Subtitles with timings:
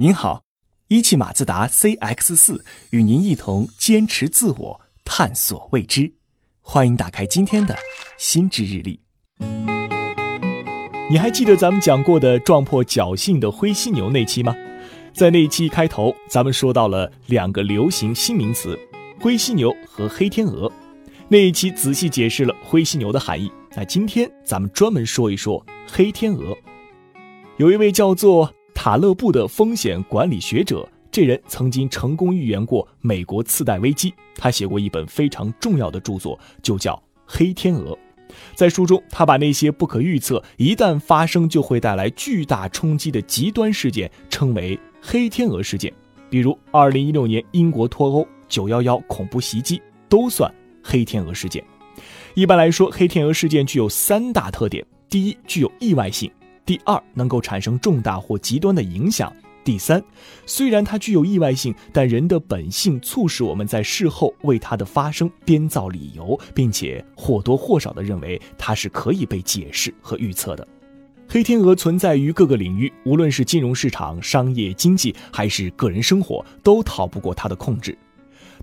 [0.00, 0.44] 您好，
[0.86, 6.12] 一汽马自达 CX 四与您一同坚持自我，探索未知。
[6.60, 7.76] 欢迎打开今天的
[8.16, 9.00] 心智日历。
[11.10, 14.54] 你还记得咱们讲过的撞破侥幸的灰犀牛那期吗？
[15.12, 18.78] 在那期开头，咱们说到了两个流行新名词：
[19.20, 20.70] 灰犀牛和黑天鹅。
[21.26, 23.50] 那一期仔细解释了灰犀牛的含义。
[23.74, 26.56] 那今天咱们专门说一说黑天鹅。
[27.56, 28.54] 有一位叫做。
[28.80, 34.14] 塔勒布的风险管理学者，这人曾经成功预言过美国次贷危机。
[34.36, 36.94] 他写过一本非常重要的著作，就叫
[37.26, 37.92] 《黑天鹅》。
[38.54, 45.92] 在书中，他把那些不可预测、一旦发生就会带来巨大冲击的极端事件称为“黑天鹅事件”。
[46.30, 50.48] 比如，2016年英国脱欧、911恐怖袭击都算
[50.84, 51.64] 黑天鹅事件。
[52.34, 56.30] 一般来说，黑天鹅事件具有三大特点：第一，具有意外性。
[56.68, 59.32] 第二，能够产生重大或极端的影响。
[59.64, 60.04] 第三，
[60.44, 70.68] 虽然它具有意外性，但人的本性促使我们在事后为它的发生编造理由，并且或多或少地认为它是可以被解释和预测的。
[71.26, 77.96] 黑天鹅存在于各个领域，无论是金融市场、商业经济，还是个人生活，都逃不过它的控制。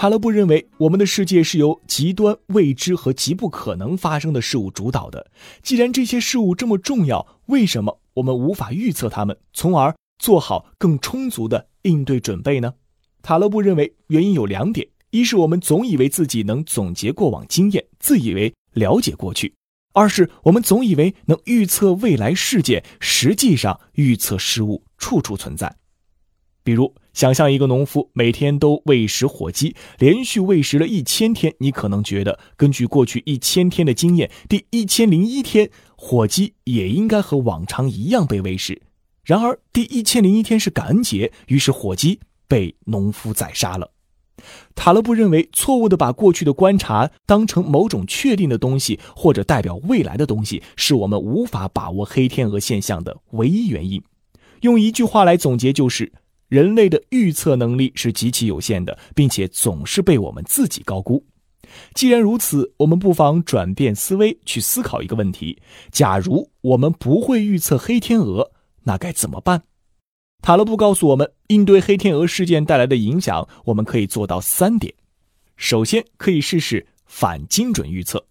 [0.00, 5.30] 塔勒布认为，我们的世界是由极端未知和极不可能发生的事物主导的。
[5.62, 12.72] 既然这些事物这么重要，为什么我们无法预测它们，从而做好更充足的应对准备呢？
[13.20, 19.52] 塔勒布认为，原因有两点：一是我们总以为自己能总结过往经验，自以为了解过去；
[19.92, 25.76] 二是我们总以为能预测未来事件，实际上预测失误处处存在。
[26.62, 38.82] 比如，想象一个农夫每天都喂食火鸡，连续喂食了一千天，你可能觉得，根据过去一千天的经验，第一千零一天，火鸡也应该和往常一样被喂食。
[39.24, 43.90] 然而，第一千零一天是感恩节，于是火鸡被农夫宰杀了。
[44.74, 54.02] 塔勒布认为，错误的把过去的观察当成某种确定的东西，或者代表未来的东西，是我们无法把握黑天鹅现象的唯一原因。
[54.62, 56.12] 用一句话来总结，就是。
[56.50, 61.24] 人类的预测能力是极其有限的，并且总是被我们自己高估。
[61.94, 65.62] 既然如此，我们不妨转变思维，去思考一个问题：
[65.92, 68.50] 假如我们不会预测黑天鹅，
[68.82, 69.62] 那该怎么办？
[70.42, 74.92] 塔勒布告诉我们，应对黑天鹅事件带来的影响，我们可以做到三点。
[75.56, 78.26] 首先，可以试试反精准预测。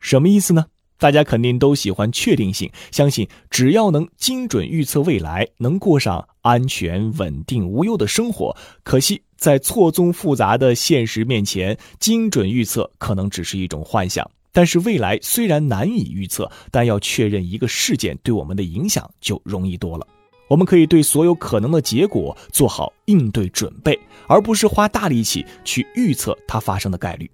[0.00, 0.66] 什么意思呢？
[0.98, 8.56] 大家肯定都喜欢确定性，相信只要能精准预测未来，能过上安全、稳定、无忧的生活。
[8.82, 14.28] 可惜，在错综复杂的现实面前，精准预测可能只是一种幻想。
[14.52, 20.06] 但是，未来虽然难以预测，但要确认一个事件对我们的影响就容易多了。
[20.48, 27.28] 我们可以对所有可能的结果做好应对准备，而不是花大力气去预测它发生的概率。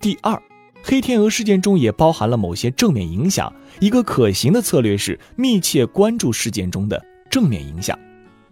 [0.00, 0.42] 第二。
[0.82, 3.52] 黑天鹅事件中也包含了某些正面影响。
[3.80, 7.98] 一个可行的策略是密切关注事件中的正面影响，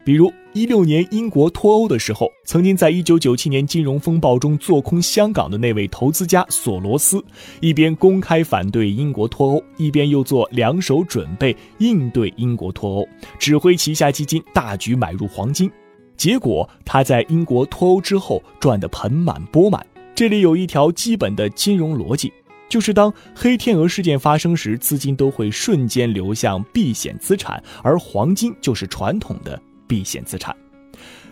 [0.04, 7.22] 比如一六年英国脱欧的时候，曾经在一九九七年金融风暴中做空香港的那位投资家索罗斯，
[7.60, 13.08] 一边公开反对英国脱欧，一边又做两手准备应对英国脱欧，
[13.38, 15.70] 指挥旗下基金大举买入黄金，
[16.16, 19.84] 结果他在英国脱欧之后赚得盆满钵满。
[20.14, 22.32] 这里有一条基本的金融逻辑，
[22.68, 30.54] 就是当黑天鹅事件发生时，资金都会瞬间流向避险资产，而黄金就是传统的避险资产。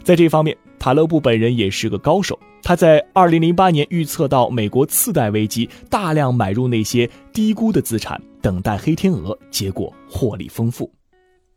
[0.03, 2.39] 在这方面，塔勒布本人也是个高手。
[2.63, 10.91] 他在2008年预测到美国次贷危机，大量买入那些低估的资产，等待黑天鹅，结果获利丰富。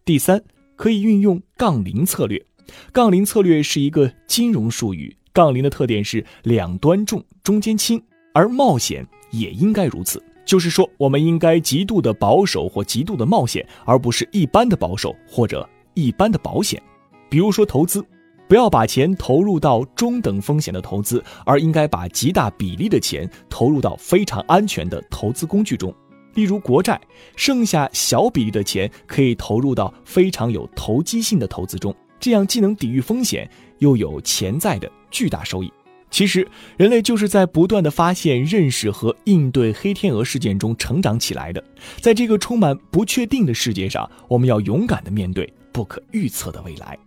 [0.04, 0.42] 第三，
[0.76, 2.46] 可以运用杠铃策略。
[2.92, 5.16] 杠铃策略是一个金融术语。
[5.34, 8.02] 杠铃的特点是两端重，中间轻，
[8.34, 10.22] 而冒险也应该如此。
[10.44, 16.82] 就是说，我们应该极度的保守或极度的冒险，而不是一般的保守或者一般的保险。
[17.30, 18.04] 比如说投资，
[18.50, 25.94] 不要把钱投入到中等风险的投资，而应该把极大比例的钱投入到非常安全的投资工具中，
[26.34, 27.00] 例如国债。
[27.38, 34.92] 剩下小比例的钱可以投入到非常有投机性的投资中，这样既能抵御风险，又有潜在的。
[35.12, 35.72] 巨大收益。
[36.10, 41.64] 其实，人类就是在不断的发现、认识和应对黑天鹅事件中成长起来的。
[42.02, 46.98] 在这个充满不确定的世界上，我们要勇敢的面对不可预测的未来。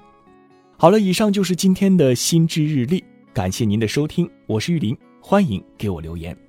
[0.79, 3.05] 好了，以上就是今天的心智日历，
[3.35, 6.44] 感谢您的收听，我是玉林，欢迎给我留言。